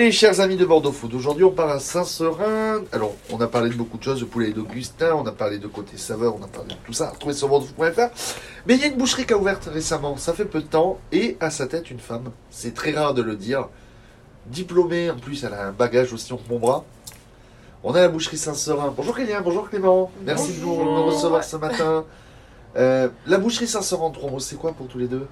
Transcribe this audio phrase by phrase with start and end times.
[0.00, 2.80] Les chers amis de Bordeaux Food, aujourd'hui on parle à Saint-Seurin.
[2.90, 5.66] Alors, on a parlé de beaucoup de choses, de poulet d'Augustin, on a parlé de
[5.66, 8.08] côté saveur, on a parlé de tout ça, retrouvez sur bordeauxfood.fr.
[8.66, 10.96] Mais il y a une boucherie qui a ouvert récemment, ça fait peu de temps,
[11.12, 12.30] et à sa tête une femme.
[12.48, 13.68] C'est très rare de le dire.
[14.46, 16.82] Diplômée, en plus elle a un bagage aussi entre mon bras.
[17.84, 18.94] On a la boucherie Saint-Seurin.
[18.96, 20.10] Bonjour Clément, bonjour Clément.
[20.24, 22.06] Merci de nous, recevoir ce matin.
[22.76, 25.26] Euh, la boucherie Saint-Seurin trois mots, c'est quoi pour tous les deux?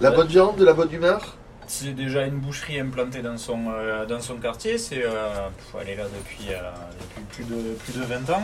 [0.00, 0.16] La Ouais.
[0.16, 1.36] bonne viande, de la bonne humeur?
[1.66, 4.78] C'est déjà une boucherie implantée dans son, euh, dans son quartier.
[4.78, 5.48] C'est, euh,
[5.80, 6.60] elle est là depuis, euh,
[7.00, 8.42] depuis plus, de, plus de 20 ans,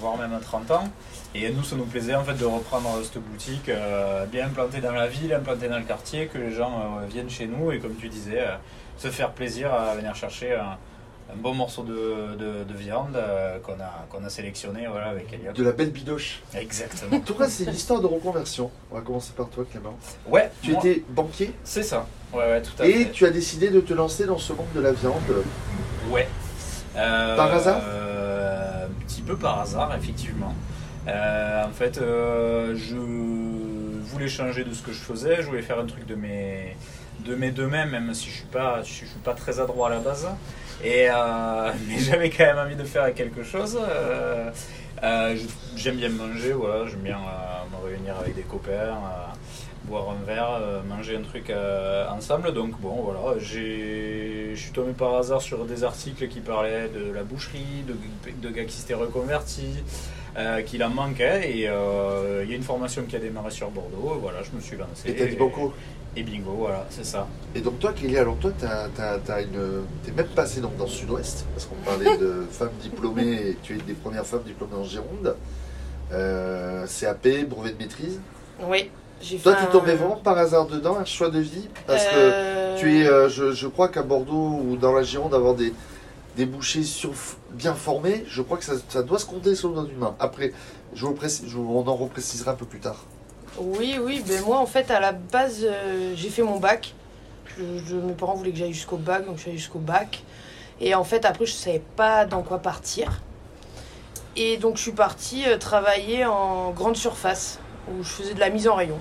[0.00, 0.88] voire même 30 ans.
[1.34, 4.92] Et nous, ça nous plaisait en fait de reprendre cette boutique euh, bien implantée dans
[4.92, 8.08] la ville, implantée dans le quartier, que les gens viennent chez nous et comme tu
[8.08, 8.42] disais,
[8.96, 10.58] se faire plaisir à venir chercher
[11.32, 15.32] un, bon morceau de, de, de viande euh, qu'on a, qu'on a sélectionné voilà, avec
[15.32, 15.52] Elliot.
[15.52, 16.42] De la belle bidoche.
[16.54, 17.16] Exactement.
[17.16, 18.70] En tout cas, c'est une histoire de reconversion.
[18.90, 19.96] On va commencer par toi, Clément.
[20.28, 22.06] Ouais, Tu moi- étais banquier c'est ça.
[22.32, 23.10] Ouais, ouais, tout à et fait.
[23.12, 25.14] tu as décidé de te lancer dans ce monde de la viande.
[26.10, 26.28] Ouais.
[26.96, 30.54] Euh, Par hasard euh, Un petit peu par hasard, effectivement.
[31.06, 35.36] En fait, je voulais changer de ce que je faisais.
[35.36, 36.76] Je voulais faire un truc de mes
[37.24, 39.90] de mes deux mains, même si je suis pas je suis pas très adroit à
[39.90, 40.28] la base.
[40.84, 43.78] Et euh, mais j'avais quand même envie de faire quelque chose.
[43.80, 44.50] Euh,
[45.02, 45.36] euh,
[45.76, 46.86] j'aime bien manger, voilà.
[46.88, 48.98] J'aime bien me réunir avec des copains.
[49.84, 51.52] boire un verre, manger un truc
[52.10, 52.52] ensemble.
[52.52, 57.22] Donc bon, voilà, je suis tombé par hasard sur des articles qui parlaient de la
[57.22, 57.94] boucherie, de,
[58.42, 59.82] de gars qui s'étaient reconvertis,
[60.36, 61.50] euh, qu'il en manquait.
[61.58, 64.14] Et euh, il y a une formation qui a démarré sur Bordeaux.
[64.16, 65.08] et Voilà, je me suis lancé.
[65.10, 65.72] Et t'as dit banco.
[66.18, 67.26] Et bingo, voilà, c'est ça.
[67.54, 71.74] Et donc toi, Kelly, alors toi, t'es même passé donc, dans le sud-ouest, parce qu'on
[71.84, 75.36] parlait de femmes diplômées, et tu es une des premières femmes diplômées en Gironde.
[76.12, 78.20] Euh, CAP, brevet de maîtrise.
[78.66, 81.68] Oui, j'ai Toi, fait tu un- tombais vraiment par hasard dedans, un choix de vie,
[81.86, 85.54] parce que tu es, euh, je, je crois qu'à Bordeaux ou dans la Gironde, avoir
[85.54, 85.72] des,
[86.36, 87.12] des bouchers sur,
[87.52, 90.14] bien formés, je crois que ça, doit se compter sur le doigt d'une main.
[90.20, 90.52] Après,
[90.94, 93.04] je vous précise, on en reprécisera un peu plus tard.
[93.58, 96.94] Oui, oui, ben moi en fait à la base euh, j'ai fait mon bac.
[97.58, 100.22] Je, mes parents voulaient que j'aille jusqu'au bac, donc je jusqu'au bac.
[100.78, 103.22] Et en fait après je savais pas dans quoi partir.
[104.36, 107.58] Et donc je suis partie euh, travailler en grande surface
[107.88, 108.98] où je faisais de la mise en rayon.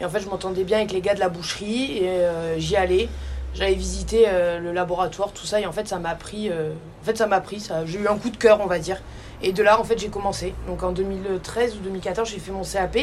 [0.00, 2.76] Et en fait je m'entendais bien avec les gars de la boucherie et euh, j'y
[2.76, 3.08] allais.
[3.56, 6.50] J'allais visiter euh, le laboratoire, tout ça, et en fait ça m'a pris.
[6.50, 7.86] euh, en fait ça m'a pris, ça.
[7.86, 9.00] J'ai eu un coup de cœur, on va dire.
[9.42, 10.52] Et de là en fait j'ai commencé.
[10.66, 12.98] Donc en 2013 ou 2014 j'ai fait mon CAP.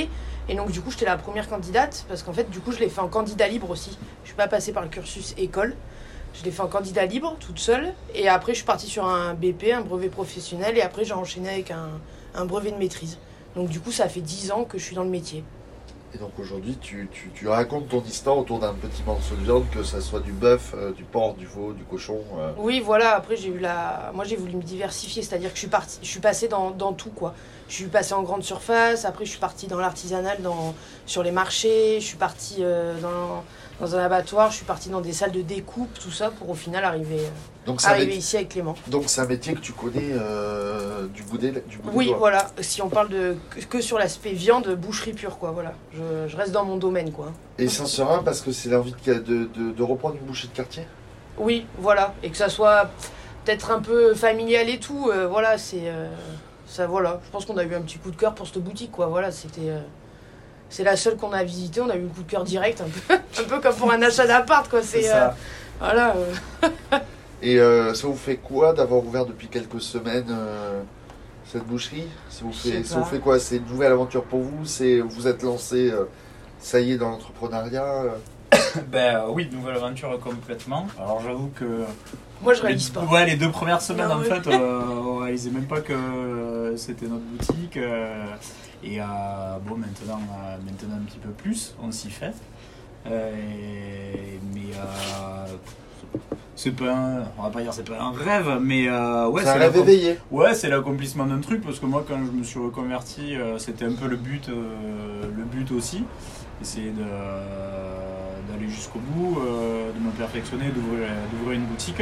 [0.50, 2.90] Et donc du coup j'étais la première candidate parce qu'en fait du coup je l'ai
[2.90, 3.98] fait en candidat libre aussi.
[4.22, 5.76] Je suis pas passée par le cursus école.
[6.36, 7.92] Je l'ai fait en candidat libre toute seule.
[8.14, 10.78] Et après je suis partie sur un BP, un brevet professionnel.
[10.78, 11.90] Et après j'ai enchaîné avec un,
[12.36, 13.18] un brevet de maîtrise.
[13.56, 15.44] Donc du coup ça fait 10 ans que je suis dans le métier.
[16.16, 19.82] Et donc aujourd'hui, tu, tu, racontes ton histoire autour d'un petit morceau de viande, que
[19.82, 22.20] ça soit du bœuf, euh, du porc, du veau, du cochon.
[22.38, 22.52] euh.
[22.58, 23.16] Oui, voilà.
[23.16, 24.12] Après, j'ai eu la.
[24.14, 27.10] Moi, j'ai voulu me diversifier, c'est-à-dire que je suis partie, je suis passée dans, tout
[27.10, 27.34] quoi.
[27.68, 29.06] Je suis passée en grande surface.
[29.06, 30.76] Après, je suis partie dans l'artisanal, dans
[31.08, 32.00] sur les marchés.
[32.00, 33.44] Je suis partie euh, dans
[33.80, 34.52] dans un abattoir.
[34.52, 37.66] Je suis partie dans des salles de découpe, tout ça, pour au final arriver euh,
[37.66, 38.76] Donc arriver métier- ici avec Clément.
[38.88, 42.06] donc c'est un métier que tu connais euh, du bout des, du bout des Oui,
[42.08, 42.18] doigts.
[42.18, 42.52] voilà.
[42.62, 43.36] Si on parle de
[43.70, 45.52] que, sur l'aspect viande, boucherie pure, quoi.
[45.52, 45.74] Voilà.
[45.94, 47.32] Je, je reste dans mon domaine, quoi.
[47.58, 50.86] Et Saint-Seurin, parce que c'est l'envie de, de, de, de reprendre une bouchée de quartier?
[51.38, 52.14] Oui, voilà.
[52.24, 52.90] Et que ça soit
[53.44, 55.10] peut-être un peu familial et tout.
[55.12, 55.82] euh, voilà, c'est.
[55.88, 56.08] euh,
[56.68, 57.20] ça, voilà.
[57.26, 59.08] Je pense qu'on a eu un petit coup de cœur pour cette boutique, quoi.
[59.08, 59.70] Voilà, c'était.
[60.74, 61.82] Euh, c'est la seule qu'on a visitée.
[61.82, 64.02] On a eu un coup de cœur direct, un peu, un peu comme pour un
[64.02, 64.82] achat d'appart, quoi.
[64.82, 65.08] C'est C'est.
[65.10, 65.28] ça.
[65.28, 65.32] euh,
[65.80, 66.16] voilà.
[66.16, 66.98] euh.
[67.42, 70.82] Et euh, ça vous fait quoi d'avoir ouvert depuis quelques semaines euh,
[71.46, 72.08] cette boucherie?
[72.30, 73.38] Ça vous, fait, ça vous fait quoi?
[73.40, 74.66] C'est une nouvelle aventure pour vous?
[74.66, 76.06] C'est Vous êtes lancé, euh,
[76.60, 78.10] ça y est, dans l'entrepreneuriat euh
[78.88, 80.88] Ben euh, oui, nouvelle aventure complètement.
[80.98, 81.66] Alors j'avoue que
[82.42, 83.02] Moi, je les, réalise pas.
[83.02, 85.94] ouais, les deux premières semaines en fait, euh, on réalisait même pas que
[86.78, 87.78] c'était notre boutique.
[87.78, 88.26] euh,
[88.84, 89.06] et euh,
[89.66, 92.34] bon, maintenant, euh, maintenant un petit peu plus, on s'y fait.
[93.08, 95.46] Euh, et- mais euh,
[96.56, 99.50] c'est pas, un, on va pas dire c'est pas un rêve, mais euh, ouais, C'est
[99.50, 100.20] un rêve éveillé.
[100.32, 103.86] Ouais, c'est l'accomplissement d'un truc parce que moi, quand je me suis reconverti, euh, c'était
[103.86, 106.04] un peu le but, euh, le but aussi,
[106.62, 112.02] essayer d'aller jusqu'au bout, euh, de me perfectionner, d'ouvrir, d'ouvrir une boutique.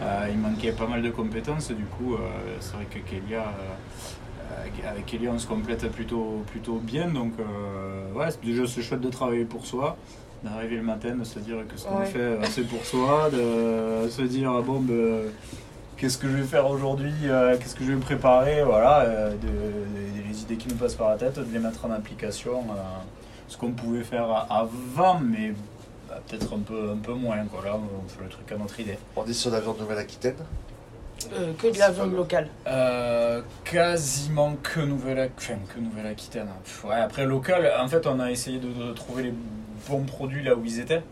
[0.00, 2.18] Euh, il manquait pas mal de compétences, du coup, euh,
[2.60, 7.08] c'est vrai que Kélia, euh, avec on se complète plutôt, plutôt bien.
[7.08, 9.96] Donc, euh, ouais, c'est- déjà, c'est chouette de travailler pour soi,
[10.44, 12.06] d'arriver le matin, de se dire que ce qu'on Ouais.
[12.06, 15.22] fait, c'est pour soi, de se dire, ah bon, ben,
[15.96, 17.12] qu'est-ce que je vais faire aujourd'hui,
[17.60, 21.08] qu'est-ce que je vais me préparer, voilà, de- de- les idées qui nous passent par
[21.10, 22.60] la tête, de les mettre en application.
[22.70, 22.74] euh,
[23.50, 25.54] ce qu'on pouvait faire avant, mais
[26.08, 27.36] bah, peut-être un peu, un peu moins.
[27.46, 27.64] Quoi.
[27.64, 28.98] Là, on fait le truc à notre idée.
[29.16, 30.36] On est sur la viande Nouvelle-Aquitaine.
[31.32, 32.48] Euh, que de la viande locale.
[32.66, 36.48] Euh, quasiment que Nouvelle, enfin, que Nouvelle-Aquitaine.
[36.64, 39.34] Pff, Ouais, après local, en fait, on a essayé de, de trouver les
[39.88, 41.02] bons produits là où ils étaient.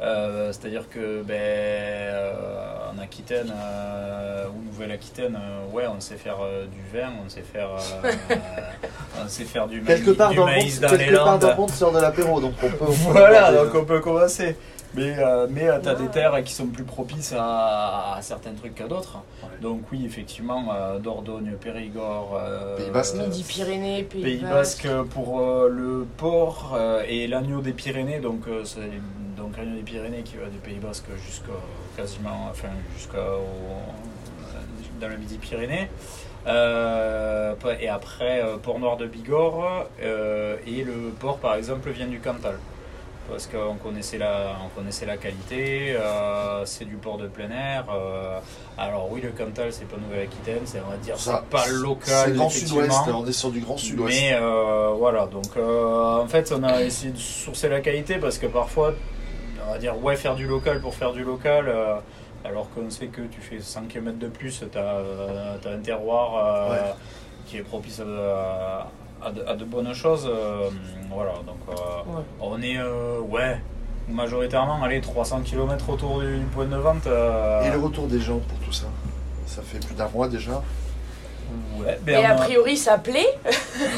[0.00, 4.17] Euh, C'est-à-dire que ben, euh, en Aquitaine euh,
[4.78, 7.70] Nouvelle-Aquitaine, euh, ouais, on sait faire euh, du vin, on sait faire,
[8.04, 8.34] euh,
[9.24, 11.40] on sait faire du maïs, Quelque part du maïs dans les quelque part Landes.
[11.40, 12.76] dans le monde sort de l'apéro, donc on peut.
[12.80, 14.56] on peut Voilà, donc on peut commencer.
[14.94, 18.74] Mais, euh, mais tu as des terres qui sont plus propices à, à certains trucs
[18.74, 19.18] qu'à d'autres.
[19.42, 19.48] Ouais.
[19.60, 23.16] Donc oui, effectivement, euh, Dordogne, Périgord, euh, Pays Basque.
[23.16, 28.20] Midi-Pyrénées, Pays, Pays Basque pour euh, le porc euh, et l'agneau des Pyrénées.
[28.20, 28.80] Donc euh, c'est
[29.36, 31.52] donc l'agneau des Pyrénées qui va du Pays Basque jusqu'à
[31.94, 33.18] quasiment, enfin jusqu'à
[35.00, 35.88] dans le Midi-Pyrénées.
[36.46, 42.06] Euh, et après, euh, port noir de Bigorre euh, et le porc par exemple vient
[42.06, 42.54] du Cantal
[43.28, 47.84] parce qu'on connaissait la, on connaissait la qualité, euh, c'est du port de plein air.
[48.78, 51.72] alors oui, le Cantal, c'est pas Nouvelle-Aquitaine, c'est on va dire Ça, c'est pas C'est
[51.72, 52.30] local.
[52.30, 52.48] le Grand.
[52.48, 54.18] Sud-Ouest, on est sur du Grand Sud-Ouest.
[54.18, 54.38] Mais
[54.96, 58.94] voilà, donc en fait, on a essayé de sourcer la qualité parce que parfois,
[59.68, 61.70] on va dire, ouais, faire du local pour faire du local,
[62.44, 64.98] alors qu'on sait que tu fais 5 km de plus, tu as,
[65.70, 66.94] un terroir euh, Ouais.
[67.46, 68.86] qui est propice à,
[69.26, 70.28] à de, à de bonnes choses.
[70.30, 70.70] euh,
[71.10, 71.72] voilà, donc euh,
[72.16, 72.22] Ouais.
[72.40, 73.60] on est, euh, ouais,
[74.08, 77.06] majoritairement, allez, 300 km autour du point de vente.
[77.06, 78.86] euh, Et le retour des gens pour tout ça
[79.46, 80.62] Ça fait plus d'un mois déjà.
[81.80, 83.38] Ouais, ben, Et on a a- priori, ça plaît.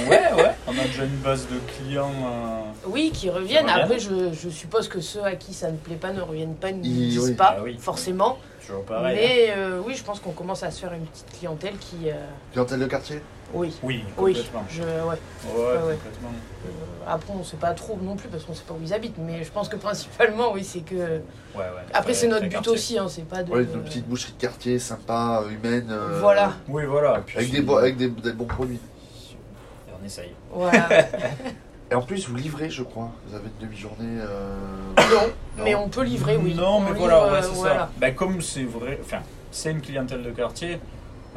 [0.08, 2.10] ouais, ouais, on a déjà une base de clients.
[2.10, 3.66] euh, Oui, qui reviennent.
[3.66, 3.84] Qui reviennent.
[3.84, 6.72] Après, je, je suppose que ceux à qui ça ne plaît pas ne reviennent pas,
[6.72, 7.34] ne disent oui.
[7.34, 7.76] pas, Ah oui.
[7.80, 8.38] forcément.
[8.60, 9.16] Toujours pareil.
[9.18, 9.20] hein.
[9.22, 12.08] Mais euh, oui, je pense qu'on commence à se faire une petite clientèle qui.
[12.10, 12.14] euh,
[12.52, 13.22] Clientèle de quartier
[13.52, 14.32] oui, Oui, oui.
[14.34, 14.64] complètement.
[14.70, 14.88] Je, ouais.
[14.88, 15.94] Ouais, ouais.
[15.96, 16.28] complètement.
[16.66, 16.70] Euh,
[17.08, 19.18] après, on sait pas trop non plus parce qu'on sait pas où ils habitent.
[19.18, 20.94] Mais je pense que principalement, oui, c'est que.
[20.94, 21.18] Ouais,
[21.56, 21.64] ouais.
[21.92, 22.72] Après, Très- c'est notre très but quartier.
[22.72, 23.50] aussi, hein, c'est pas de.
[23.50, 25.88] Ouais, une petite boucherie de quartier sympa, euh, humaine.
[25.90, 26.52] euh, Voilà.
[26.68, 27.22] Oui, voilà.
[27.26, 28.78] puis Avec, des, bo- avec des, des bons produits.
[28.78, 30.30] Et on essaye.
[30.52, 30.88] Voilà.
[31.90, 33.10] Et en plus, vous livrez, je crois.
[33.26, 34.20] Vous avez une demi-journée.
[34.20, 34.54] euh,
[34.96, 35.26] non,
[35.58, 35.64] Non.
[35.64, 36.54] mais on peut livrer, oui.
[36.54, 37.74] Non, On mais livre, voilà, ouais, euh, c'est voilà.
[37.80, 37.90] ça.
[37.98, 39.18] Ben, comme c'est vrai, enfin,
[39.50, 40.78] c'est une clientèle de quartier.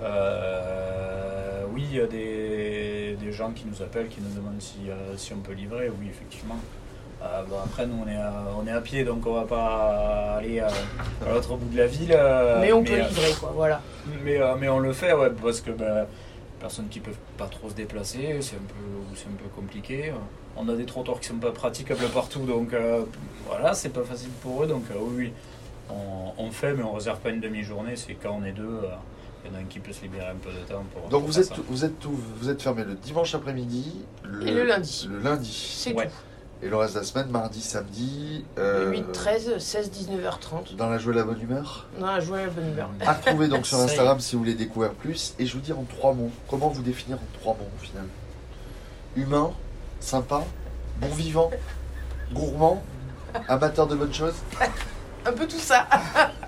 [0.03, 4.77] euh, oui, il y a des, des gens qui nous appellent, qui nous demandent si,
[4.89, 5.89] euh, si on peut livrer.
[5.99, 6.57] Oui, effectivement.
[7.23, 10.35] Euh, bon, après, nous, on est, à, on est à pied, donc on va pas
[10.37, 12.13] aller à, à l'autre bout de la ville.
[12.15, 13.81] euh, Mais on peut euh, livrer, quoi, voilà.
[14.23, 16.05] Mais, euh, mais on le fait, ouais, parce que ben,
[16.63, 20.13] personnes qui peuvent pas trop se déplacer, c'est un peu, c'est un peu compliqué.
[20.55, 23.03] On a des trottoirs qui sont pas praticables partout, donc euh,
[23.47, 24.67] voilà, c'est pas facile pour eux.
[24.67, 25.33] Donc euh, oui,
[25.89, 27.97] on, on fait, mais on réserve pas une demi-journée.
[27.97, 28.95] C'est quand on est deux, euh,
[29.43, 31.01] il y en a un qui peut se libérer un peu de temps pour.
[31.09, 31.55] Donc pour vous êtes, ça.
[31.67, 34.05] vous, êtes tout- vous êtes fermé le dimanche après-midi.
[34.45, 35.09] Et le lundi.
[35.11, 35.51] Le lundi.
[35.77, 36.05] C'est Ouais.
[36.07, 36.11] tout.
[36.63, 38.45] Et le reste de la semaine, mardi, samedi.
[38.55, 40.77] Le euh, 8, 13, 16, 19h30.
[40.77, 41.87] Dans la joie et la bonne humeur.
[41.99, 42.89] Non, la joie et la bonne humeur.
[43.05, 43.79] À retrouver donc sur.
[43.79, 45.33] Instagram si vous voulez découvrir plus.
[45.39, 46.31] Et je vous dis en trois mots.
[46.49, 48.05] Comment vous définir en trois mots au final?
[49.17, 49.51] Humain,
[49.99, 50.43] sympa,
[51.01, 51.51] bon vivant,
[52.31, 52.81] gourmand,
[53.49, 54.35] amateur de bonnes choses?
[55.25, 55.85] Un peu tout ça.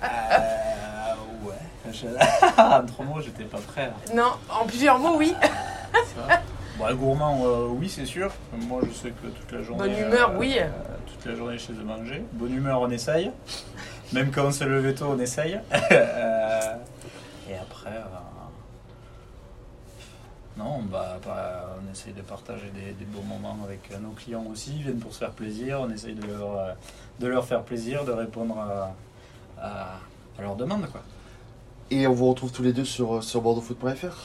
[0.02, 1.92] Euh, ouais.
[2.86, 3.86] Trois mots, j'étais pas prêt.
[3.86, 4.14] là.
[4.14, 5.32] Non, en plusieurs mots, oui.
[6.94, 8.30] Gourmand, euh, oui, c'est sûr.
[8.68, 9.88] Moi, je sais que toute la journée.
[9.88, 10.56] Bonne humeur, oui.
[10.58, 10.68] euh,
[11.06, 12.22] toute la journée chez eux manger.
[12.32, 13.30] Bonne humeur, on essaye.
[14.12, 15.60] Même quand on se levé tôt, on essaye.
[15.92, 16.60] Euh,
[17.50, 17.90] et après.
[17.90, 18.02] euh,
[20.56, 24.44] Non, bah, bah, on essaye de partager des, des bons moments avec euh, nos clients
[24.50, 24.72] aussi.
[24.76, 25.80] Ils viennent pour se faire plaisir.
[25.82, 26.72] On essaye de leur, euh,
[27.20, 28.94] de leur faire plaisir, de répondre à,
[29.60, 29.86] à,
[30.38, 30.86] à leurs demandes.
[30.90, 31.02] Quoi.
[31.90, 34.24] Et on vous retrouve tous les deux sur, sur bordeauxfoot.fr.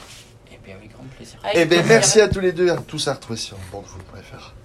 [0.61, 1.39] Et bien, avec grand plaisir.
[1.53, 2.73] Eh bien, merci à tous les deux.
[2.87, 4.53] Tous à retrouver sur bordeauxfoot.fr.